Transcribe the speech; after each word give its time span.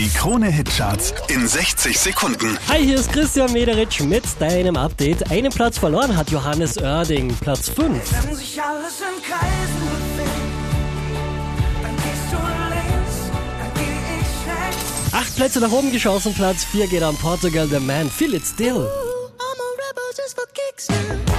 Die 0.00 0.08
Krone-Hitcharts 0.08 1.12
in 1.28 1.46
60 1.46 2.00
Sekunden. 2.00 2.58
Hi, 2.70 2.82
hier 2.82 2.98
ist 2.98 3.12
Christian 3.12 3.52
Mederitsch 3.52 4.00
mit 4.00 4.24
deinem 4.40 4.74
Update. 4.76 5.30
Einen 5.30 5.52
Platz 5.52 5.76
verloren 5.76 6.16
hat 6.16 6.30
Johannes 6.30 6.78
Oerding, 6.78 7.36
Platz 7.42 7.68
5. 7.68 8.00
Wenn 8.24 8.34
sich 8.34 8.62
alles 8.62 8.98
in 9.02 9.22
Kreisen 9.22 9.82
bewegt, 10.16 10.30
dann 11.82 11.96
gehst 11.96 12.32
du 12.32 12.38
links, 12.70 13.14
dann 13.58 13.74
geh 13.74 14.22
ich 14.22 14.48
rechts. 14.48 15.12
Acht 15.12 15.36
Plätze 15.36 15.60
nach 15.60 15.70
oben 15.70 15.92
geschossen, 15.92 16.32
Platz 16.32 16.64
4 16.64 16.86
geht 16.86 17.02
an 17.02 17.16
Portugal, 17.16 17.68
The 17.68 17.78
Man, 17.78 18.08
Feel 18.08 18.32
It 18.32 18.46
Still. 18.46 18.88
I'm 20.88 21.29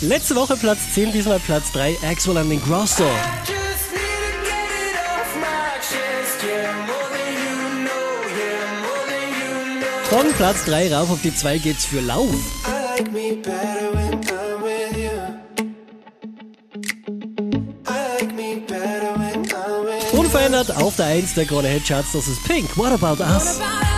Letzte 0.00 0.36
Woche 0.36 0.56
Platz 0.56 0.78
10, 0.94 1.10
diesmal 1.10 1.40
Platz 1.40 1.72
3, 1.72 1.96
Axel 2.08 2.36
an 2.36 2.48
den 2.48 2.60
you 2.60 2.66
know. 2.66 3.10
Von 10.08 10.32
Platz 10.34 10.64
3 10.66 10.94
rauf 10.94 11.10
auf 11.10 11.20
die 11.22 11.34
2 11.34 11.58
geht's 11.58 11.84
für 11.84 12.00
Lauf. 12.00 12.28
Unverändert 20.12 20.76
auf 20.76 20.94
der 20.96 21.06
1 21.06 21.34
der 21.34 21.44
Krone 21.44 21.68
Hitcharts, 21.68 22.12
das 22.12 22.28
ist 22.28 22.44
Pink, 22.44 22.76
What 22.76 22.92
About 22.92 23.20
Us? 23.22 23.58
What 23.58 23.66
about 23.66 23.97